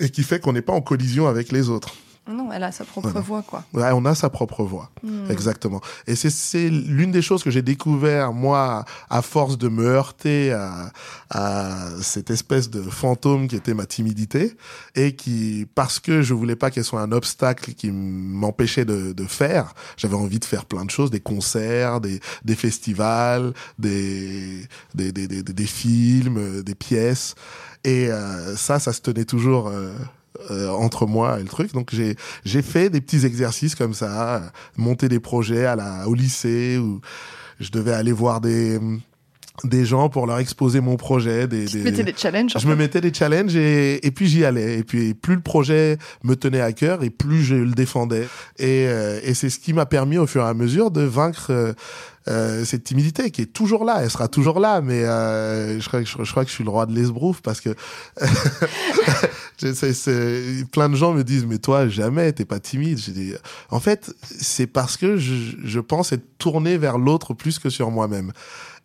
[0.00, 1.94] et qui fait qu'on n'est pas en collision avec les autres.
[2.26, 3.64] Non, elle a sa propre voix, quoi.
[3.74, 5.30] Ouais, on a sa propre voix, hmm.
[5.30, 5.82] exactement.
[6.06, 10.90] Et c'est l'une des choses que j'ai découvert, moi, à force de me heurter à,
[11.28, 14.56] à cette espèce de fantôme qui était ma timidité,
[14.94, 19.24] et qui, parce que je voulais pas qu'elle soit un obstacle qui m'empêchait de, de
[19.24, 25.12] faire, j'avais envie de faire plein de choses, des concerts, des, des festivals, des, des,
[25.12, 27.34] des, des, des films, des pièces.
[27.84, 29.68] Et euh, ça, ça se tenait toujours...
[29.68, 29.92] Euh,
[30.50, 31.72] euh, entre moi et le truc.
[31.72, 36.14] Donc j'ai j'ai fait des petits exercices comme ça, monter des projets à la au
[36.14, 37.00] lycée où
[37.60, 38.80] je devais aller voir des
[39.62, 41.46] des gens pour leur exposer mon projet.
[41.46, 41.84] Des, tu des...
[41.84, 42.54] mettais des challenges.
[42.58, 44.78] Je me mettais des challenges et, et puis j'y allais.
[44.78, 48.26] Et puis plus le projet me tenait à cœur et plus je le défendais.
[48.58, 51.46] Et, euh, et c'est ce qui m'a permis au fur et à mesure de vaincre
[51.50, 51.72] euh,
[52.26, 56.02] euh, cette timidité qui est toujours là, elle sera toujours là, mais euh, je, crois
[56.02, 57.74] que, je, crois que je suis le roi de l'esbrouf parce que
[60.72, 62.98] plein de gens me disent mais toi jamais t'es pas timide.
[62.98, 63.34] J'ai dit
[63.70, 67.90] en fait c'est parce que je, je pense être tourné vers l'autre plus que sur
[67.90, 68.32] moi-même.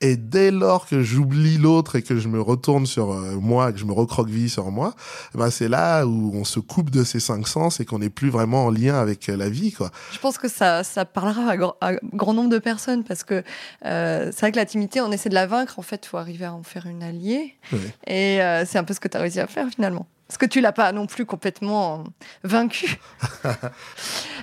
[0.01, 3.79] Et dès lors que j'oublie l'autre et que je me retourne sur euh, moi, que
[3.79, 4.93] je me recroqueville sur moi,
[5.33, 8.29] ben c'est là où on se coupe de ces cinq sens et qu'on n'est plus
[8.29, 9.91] vraiment en lien avec euh, la vie, quoi.
[10.11, 13.43] Je pense que ça, ça parlera à, grand nombre de personnes parce que
[13.85, 15.79] euh, c'est vrai que la timidité, on essaie de la vaincre.
[15.79, 17.55] En fait, il faut arriver à en faire une alliée.
[18.07, 20.07] Et euh, c'est un peu ce que tu as réussi à faire finalement.
[20.27, 22.03] Parce que tu l'as pas non plus complètement
[22.43, 22.99] vaincu.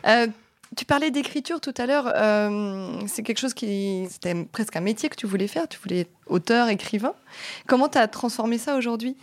[0.07, 0.27] euh,
[0.77, 2.13] tu parlais d'écriture tout à l'heure.
[2.15, 4.07] Euh, c'est quelque chose qui.
[4.11, 5.67] C'était presque un métier que tu voulais faire.
[5.69, 7.15] Tu voulais être auteur, écrivain.
[7.67, 9.17] Comment tu as transformé ça aujourd'hui?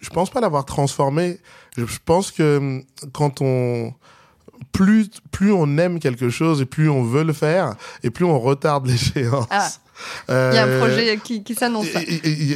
[0.00, 1.38] Je pense pas l'avoir transformé.
[1.76, 2.82] Je pense que
[3.12, 3.92] quand on.
[4.72, 8.38] Plus, plus on aime quelque chose et plus on veut le faire, et plus on
[8.38, 9.46] retarde l'échéance.
[9.50, 9.68] Ah.
[10.28, 11.86] Il y a un projet qui, qui s'annonce.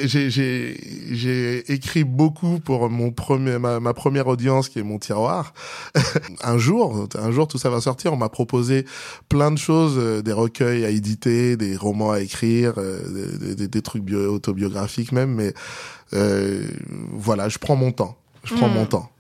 [0.06, 5.52] J'ai écrit beaucoup pour mon premier, ma, ma, première audience qui est mon tiroir.
[6.42, 8.12] un jour, un jour tout ça va sortir.
[8.12, 8.84] On m'a proposé
[9.28, 13.00] plein de choses, euh, des recueils à éditer, des romans à écrire, euh,
[13.40, 15.34] des, des, des trucs bio, autobiographiques même.
[15.34, 15.52] Mais
[16.14, 16.62] euh,
[17.12, 18.16] voilà, je prends mon temps.
[18.44, 18.74] Je prends hmm.
[18.74, 19.10] mon temps.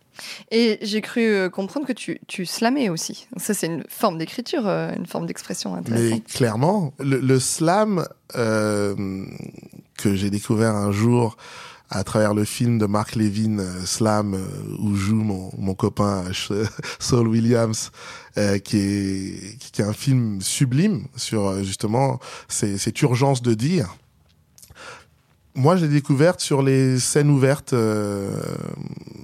[0.50, 3.26] Et j'ai cru euh, comprendre que tu, tu slamais aussi.
[3.36, 6.10] Ça, c'est une forme d'écriture, euh, une forme d'expression intéressante.
[6.10, 8.06] Mais clairement, le, slam
[8.36, 9.24] euh,
[9.96, 11.36] que j'ai découvert un jour
[11.90, 14.38] à travers le film de Mark Levin, Slam,
[14.78, 16.24] où joue mon, mon copain
[16.98, 17.90] Saul Williams,
[18.34, 23.94] qui, est, qui est un film sublime sur justement cette urgence de dire
[25.54, 28.30] moi, j'ai découvert sur les scènes ouvertes, euh,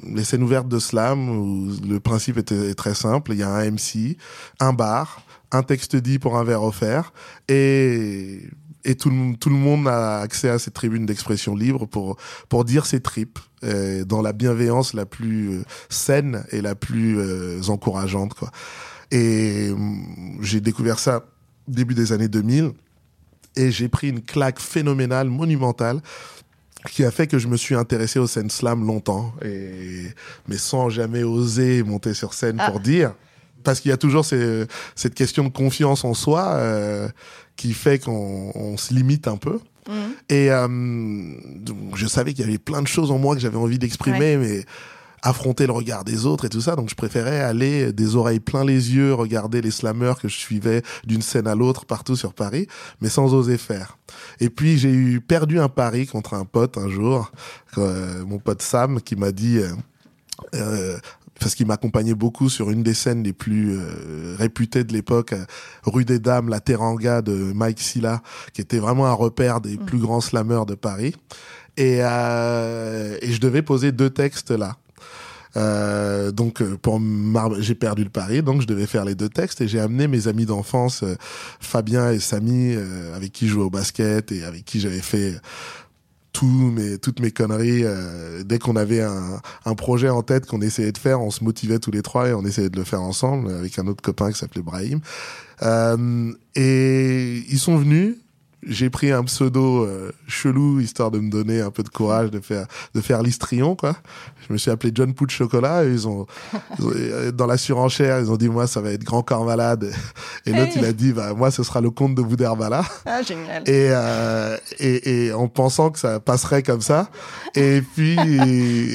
[0.06, 3.32] les scènes ouvertes de slam où le principe était très simple.
[3.32, 4.18] Il y a un MC,
[4.60, 7.12] un bar, un texte dit pour un verre offert
[7.48, 8.42] et
[8.84, 12.16] et tout le, tout le monde a accès à cette tribune d'expression libre pour
[12.48, 17.18] pour dire ses tripes euh, dans la bienveillance la plus euh, saine et la plus
[17.68, 18.50] encourageante quoi.
[19.10, 21.24] Et hum, j'ai découvert ça
[21.66, 22.72] début des années 2000
[23.58, 26.00] et j'ai pris une claque phénoménale, monumentale
[26.92, 30.06] qui a fait que je me suis intéressé au scène slam longtemps, et,
[30.46, 32.82] mais sans jamais oser monter sur scène pour ah.
[32.82, 33.14] dire.
[33.64, 37.08] Parce qu'il y a toujours ces, cette question de confiance en soi euh,
[37.56, 39.58] qui fait qu'on se limite un peu.
[39.88, 40.12] Mhm.
[40.28, 40.68] Et euh,
[41.94, 44.64] je savais qu'il y avait plein de choses en moi que j'avais envie d'exprimer, mais
[45.22, 46.76] affronter le regard des autres et tout ça.
[46.76, 50.82] Donc je préférais aller des oreilles plein les yeux, regarder les slammers que je suivais
[51.04, 52.66] d'une scène à l'autre partout sur Paris,
[53.00, 53.98] mais sans oser faire.
[54.40, 57.32] Et puis j'ai eu perdu un pari contre un pote un jour,
[57.78, 59.58] euh, mon pote Sam, qui m'a dit.
[59.58, 59.72] Euh,
[60.54, 60.98] euh
[61.38, 65.34] parce qu'il m'accompagnait beaucoup sur une des scènes les plus euh, réputées de l'époque,
[65.84, 69.84] rue des Dames, la Teranga de Mike Silla, qui était vraiment un repère des mmh.
[69.84, 71.14] plus grands slammers de Paris.
[71.76, 74.76] Et, euh, et je devais poser deux textes là.
[75.56, 77.00] Euh, donc euh, pour
[77.58, 80.28] j'ai perdu le pari, donc je devais faire les deux textes et j'ai amené mes
[80.28, 81.16] amis d'enfance, euh,
[81.60, 82.76] Fabien et Samy,
[83.14, 85.34] avec qui je jouais au basket et avec qui j'avais fait
[86.32, 87.84] tout mes, toutes mes conneries.
[88.44, 91.78] dès qu'on avait un, un, projet en tête qu'on essayait de faire, on se motivait
[91.78, 94.38] tous les trois et on essayait de le faire ensemble avec un autre copain qui
[94.38, 95.00] s'appelait Brahim.
[96.54, 98.16] et ils sont venus
[98.66, 102.40] j'ai pris un pseudo euh, chelou histoire de me donner un peu de courage de
[102.40, 103.96] faire de faire l'histrion quoi.
[104.46, 106.26] Je me suis appelé John Pou de chocolat et ils ont,
[106.80, 109.92] euh, dans la surenchère ils ont dit moi ça va être Grand Corps Malade
[110.44, 112.84] et l'autre il a dit bah moi ce sera le comte de Boudherbala.
[113.06, 113.62] Ah génial.
[113.68, 117.10] Et, euh, et et en pensant que ça passerait comme ça
[117.54, 118.16] et puis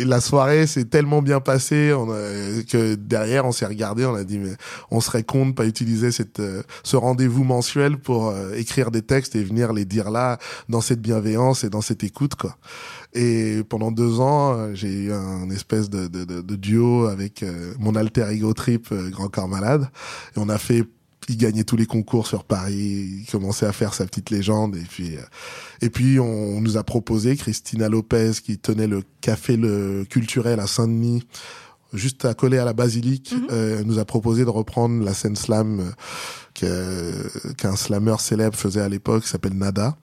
[0.04, 4.40] la soirée s'est tellement bien passée on que derrière on s'est regardé on a dit
[4.40, 4.56] mais
[4.92, 6.42] on serait con de pas utiliser cette
[6.84, 9.44] ce rendez-vous mensuel pour écrire des textes et
[9.74, 10.38] les dire là
[10.70, 12.58] dans cette bienveillance et dans cette écoute quoi.
[13.14, 16.08] Et pendant deux ans, j'ai eu un espèce de,
[16.56, 17.46] duo avec
[17.80, 19.88] mon alter ego trip Grand Corps Malade.
[20.36, 20.86] Et on a fait
[21.30, 24.84] il gagnait tous les concours sur Paris, il commençait à faire sa petite légende et
[24.84, 25.16] puis
[25.82, 30.68] et puis on, nous a proposé Christina Lopez qui tenait le café le culturel à
[30.68, 31.24] Saint-Denis
[31.94, 35.94] juste à coller à la basilique, euh, nous a proposé de reprendre la scène slam
[36.62, 37.12] euh,
[37.58, 39.98] qu'un slammer célèbre faisait à l'époque, qui s'appelle Nada.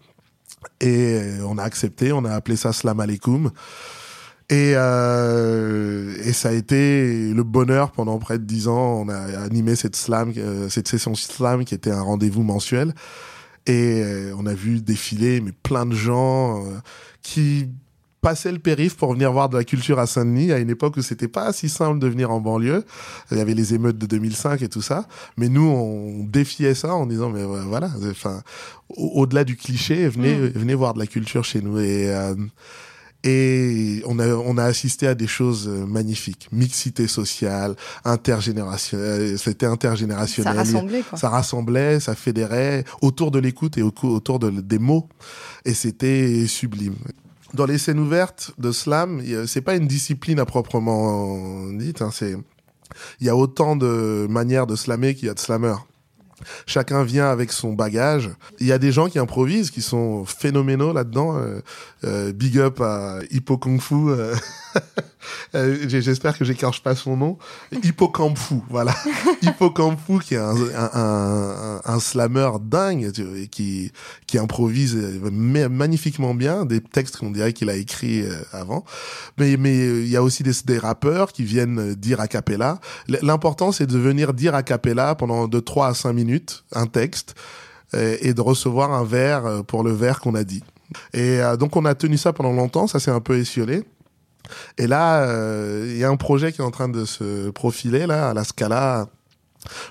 [0.81, 3.51] Et euh, on a accepté, on a appelé ça Slam Aleikum.
[4.49, 9.05] Et, euh, et ça a été le bonheur pendant près de dix ans.
[9.05, 10.33] On a animé cette slam,
[10.69, 12.93] cette session slam qui était un rendez-vous mensuel.
[13.67, 14.03] Et
[14.37, 16.65] on a vu défiler mais plein de gens
[17.23, 17.69] qui
[18.21, 21.03] passer le périph pour venir voir de la culture à Saint-Denis à une époque où
[21.03, 22.85] c'était pas si simple de venir en banlieue.
[23.31, 25.07] Il y avait les émeutes de 2005 et tout ça.
[25.37, 28.43] Mais nous, on défiait ça en disant, mais voilà, enfin,
[28.91, 30.53] au-delà du cliché, venez, mm.
[30.55, 31.79] venez voir de la culture chez nous.
[31.79, 32.35] Et, euh,
[33.23, 36.49] et on a, on a assisté à des choses euh, magnifiques.
[36.53, 40.55] Mixité sociale, intergénérationnelle, c'était intergénérationnel.
[40.55, 41.19] Ça rassemblait, quoi.
[41.19, 45.09] Ça rassemblait, ça fédérait autour de l'écoute et autour de, des mots.
[45.65, 46.97] Et c'était sublime
[47.55, 52.03] dans les scènes ouvertes de slam, c'est pas une discipline à proprement dite.
[52.03, 52.37] Hein, c'est
[53.21, 55.87] il y a autant de manières de slammer qu'il y a de slammers.
[56.67, 58.31] Chacun vient avec son bagage.
[58.61, 61.37] Il y a des gens qui improvisent, qui sont phénoménaux là-dedans.
[61.37, 61.61] Euh,
[62.05, 63.95] euh, big up à Hippo Kung Fu.
[64.09, 64.35] Euh,
[65.87, 67.39] j'espère que j'écorche pas son nom.
[67.83, 68.95] Hippo Kung Fu, voilà.
[69.43, 73.11] Hippo Kung Fu qui est un, un, un, un slammer dingue
[73.51, 73.93] qui,
[74.27, 78.85] qui improvise magnifiquement bien des textes qu'on dirait qu'il a écrits avant.
[79.39, 82.81] Mais mais il y a aussi des, des rappeurs qui viennent dire a cappella.
[83.09, 87.35] L'important c'est de venir dire a cappella pendant de 3 à 5 minutes un texte,
[87.95, 90.63] euh, et, de recevoir un verre euh, pour le verre qu'on a dit.
[91.13, 93.83] Et euh, donc on a tenu ça pendant longtemps, ça s'est un peu étiolé.
[94.79, 95.27] Et là,
[95.85, 98.45] il y a un projet qui est en train de se profiler là à la
[98.45, 99.07] Scala.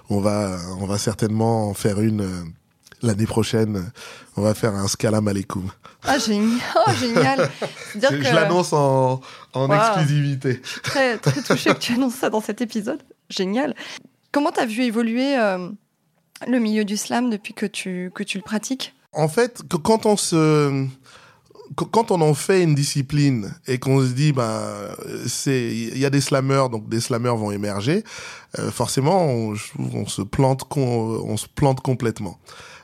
[0.09, 2.53] On va, on va certainement en faire une
[3.01, 3.91] l'année prochaine.
[4.35, 5.71] On va faire un Scala Malekoum.
[6.03, 7.49] Ah génial, oh, génial.
[7.95, 9.21] Je, l'annonce en,
[9.53, 10.61] en exclusivité.
[10.83, 13.01] très très touché que tu annonces ça dans cet épisode.
[13.29, 13.75] Génial.
[14.31, 15.35] Comment tu as vu évoluer
[16.47, 18.93] le milieu du slam depuis que tu, que tu le pratiques?
[19.11, 20.85] En fait, quand on se
[21.75, 24.95] quand on en fait une discipline et qu'on se dit bah
[25.27, 28.03] c'est il y a des slammers donc des slammers vont émerger
[28.57, 29.53] euh, forcément on,
[29.93, 32.39] on, se plante on se plante complètement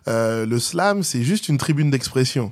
[0.07, 2.51] euh, le slam c'est juste une tribune d'expression.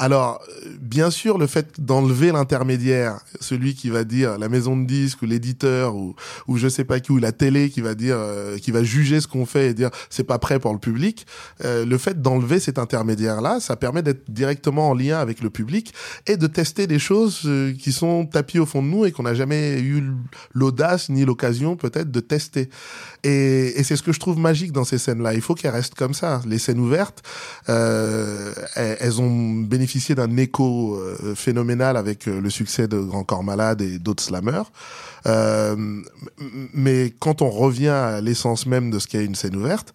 [0.00, 0.40] Alors,
[0.80, 5.26] bien sûr, le fait d'enlever l'intermédiaire, celui qui va dire la maison de disques ou
[5.26, 6.14] l'éditeur ou,
[6.46, 9.20] ou je sais pas qui ou la télé qui va dire, euh, qui va juger
[9.20, 11.26] ce qu'on fait et dire c'est pas prêt pour le public,
[11.64, 15.92] euh, le fait d'enlever cet intermédiaire-là, ça permet d'être directement en lien avec le public
[16.28, 19.24] et de tester des choses euh, qui sont tapis au fond de nous et qu'on
[19.24, 20.04] n'a jamais eu
[20.54, 22.70] l'audace ni l'occasion peut-être de tester.
[23.24, 25.34] Et, et c'est ce que je trouve magique dans ces scènes-là.
[25.34, 26.40] Il faut qu'elles restent comme ça.
[26.46, 27.22] Les scènes ouvertes,
[27.66, 33.44] elles, elles ont bénéficié d'un écho euh, phénoménal avec euh, le succès de Grand Corps
[33.44, 34.70] Malade et d'autres slammers.
[35.26, 35.76] Euh,
[36.72, 39.92] mais quand on revient à l'essence même de ce qu'est une scène ouverte,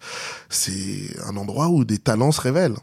[0.48, 2.76] c'est un endroit où des talents se révèlent.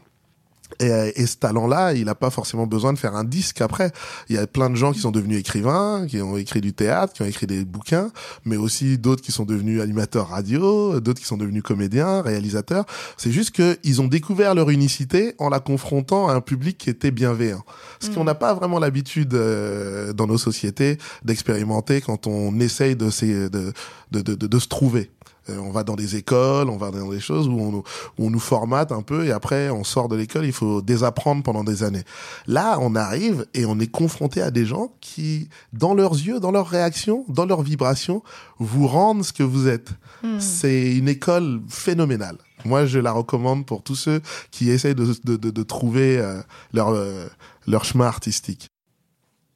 [0.80, 3.92] Et, et, ce talent-là, il n'a pas forcément besoin de faire un disque après.
[4.28, 7.12] Il y a plein de gens qui sont devenus écrivains, qui ont écrit du théâtre,
[7.12, 8.10] qui ont écrit des bouquins,
[8.44, 12.84] mais aussi d'autres qui sont devenus animateurs radio, d'autres qui sont devenus comédiens, réalisateurs.
[13.16, 17.10] C'est juste qu'ils ont découvert leur unicité en la confrontant à un public qui était
[17.10, 17.62] bienveillant.
[18.00, 18.26] Ce qu'on mm.
[18.26, 23.08] n'a pas vraiment l'habitude euh, dans nos sociétés d'expérimenter quand on essaye de,
[23.48, 23.72] de,
[24.10, 25.10] de, de, de se trouver.
[25.48, 27.82] Euh, on va dans des écoles, on va dans des choses où on,
[28.18, 31.64] on nous formate un peu et après on sort de l'école, il faut désapprendre pendant
[31.64, 32.04] des années.
[32.46, 36.52] Là, on arrive et on est confronté à des gens qui, dans leurs yeux, dans
[36.52, 38.22] leurs réactions, dans leurs vibrations,
[38.58, 39.90] vous rendent ce que vous êtes.
[40.22, 40.38] Hmm.
[40.38, 42.38] C'est une école phénoménale.
[42.64, 46.40] Moi, je la recommande pour tous ceux qui essayent de, de, de, trouver euh,
[46.72, 47.26] leur, euh,
[47.66, 48.68] leur chemin artistique.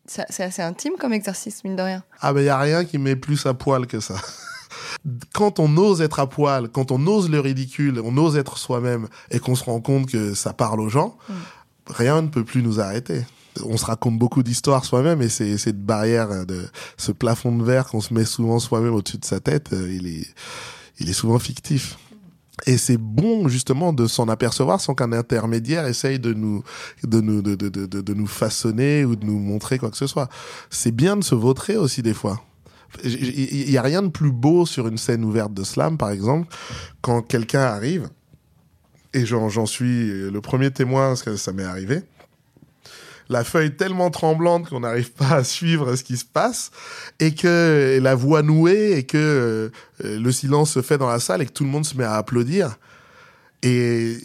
[0.06, 2.04] C'est assez intime comme exercice, mine de rien.
[2.20, 4.14] Ah ben, il y a rien qui met plus à poil que ça.
[5.32, 9.08] quand on ose être à poil, quand on ose le ridicule, on ose être soi-même
[9.30, 11.32] et qu'on se rend compte que ça parle aux gens, mm.
[11.88, 13.24] rien ne peut plus nous arrêter.
[13.64, 16.66] On se raconte beaucoup d'histoires soi-même et c'est cette barrière de
[16.96, 20.06] ce plafond de verre qu'on se met souvent soi-même au-dessus de sa tête, euh, il
[20.06, 20.26] est,
[20.98, 21.96] il est souvent fictif.
[22.64, 26.62] Et c'est bon justement de s'en apercevoir sans qu'un intermédiaire essaye de nous
[27.02, 30.06] de nous de, de, de, de, nous façonner ou de nous montrer quoi que ce
[30.06, 30.30] soit.
[30.70, 32.45] C'est bien de se vautrer aussi des fois.
[33.04, 36.48] Il y a rien de plus beau sur une scène ouverte de slam, par exemple,
[37.00, 38.08] quand quelqu'un arrive,
[39.12, 42.02] et j'en suis le premier témoin, parce que ça m'est arrivé,
[43.28, 46.70] la feuille tellement tremblante qu'on n'arrive pas à suivre ce qui se passe
[47.18, 49.70] et que la voix nouée et que
[50.04, 52.04] euh, le silence se fait dans la salle et que tout le monde se met
[52.04, 52.78] à applaudir.
[53.68, 54.16] Et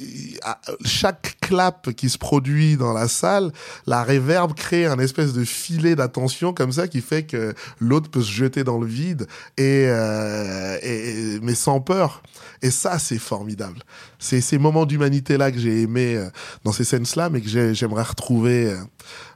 [0.86, 3.52] chaque clap qui se produit dans la salle,
[3.88, 8.22] la réverbe crée un espèce de filet d'attention comme ça qui fait que l'autre peut
[8.22, 9.26] se jeter dans le vide
[9.58, 12.22] et, euh, mais sans peur.
[12.62, 13.80] Et ça, c'est formidable.
[14.20, 16.30] C'est ces moments d'humanité là que j'ai aimé euh,
[16.64, 18.78] dans ces scènes là, mais que j'aimerais retrouver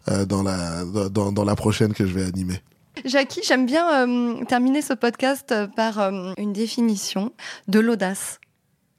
[0.07, 2.61] euh, dans la dans, la prochaine que je vais animer.
[3.05, 5.97] Jackie, j'aime bien terminer ce podcast par
[6.37, 7.31] une définition
[7.67, 8.39] de l'audace.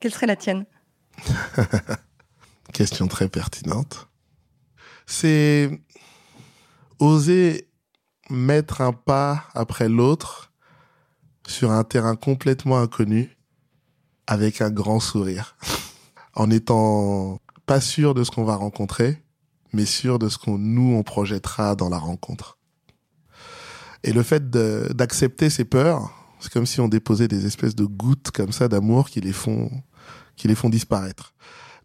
[0.00, 0.66] Quelle serait la tienne?
[2.72, 4.08] Question très pertinente.
[5.06, 5.80] C'est
[6.98, 7.68] oser
[8.30, 10.52] mettre un pas après l'autre
[11.46, 13.36] sur un terrain complètement inconnu
[14.26, 15.56] avec un grand sourire.
[16.36, 19.22] en étant pas sûr de ce qu'on va rencontrer,
[19.72, 22.58] mais sûr de ce qu'on nous on projettera dans la rencontre.
[24.04, 28.30] Et le fait d'accepter ces peurs, c'est comme si on déposait des espèces de gouttes
[28.30, 29.70] comme ça d'amour qui les font
[30.36, 31.34] qui les font disparaître.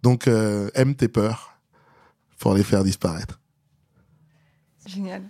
[0.03, 1.57] Donc, euh, aime tes peurs
[2.39, 3.39] pour les faire disparaître.
[4.87, 5.21] Génial.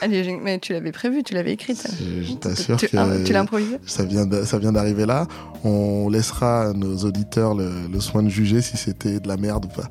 [0.00, 1.86] Allez, mais tu l'avais prévu, tu l'avais écrite.
[2.00, 3.78] Je t'assure que ah, tu l'as improvisé?
[3.86, 5.26] Ça vient, ça vient d'arriver là.
[5.64, 9.66] On laissera à nos auditeurs le, le soin de juger si c'était de la merde
[9.66, 9.90] ou pas.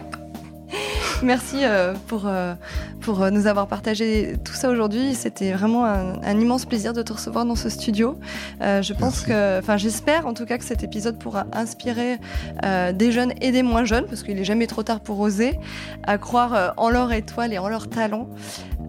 [1.26, 2.54] Merci euh, pour, euh,
[3.00, 5.14] pour euh, nous avoir partagé tout ça aujourd'hui.
[5.14, 8.16] C'était vraiment un, un, immense plaisir de te recevoir dans ce studio.
[8.60, 9.26] Je pense Merci.
[9.26, 12.18] que, enfin, j'espère en tout cas que cet épisode pourra inspirer
[12.94, 15.58] des jeunes et des moins jeunes, parce qu'il n'est jamais trop tard pour oser,
[16.04, 18.28] à croire en leur étoile et en leur talent.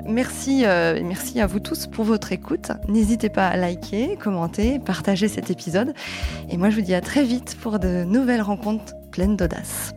[0.08, 2.72] Merci, euh, merci à vous tous pour votre écoute.
[2.88, 5.94] N'hésitez pas à liker, commenter, partager cet épisode.
[6.50, 9.94] Et moi, je vous dis à très vite pour de nouvelles rencontres pleines d'audace.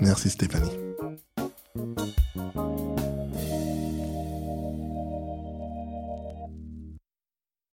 [0.00, 0.81] Merci Stéphanie.
[1.74, 2.71] Música